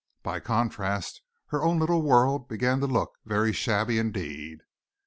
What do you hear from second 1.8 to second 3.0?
world began to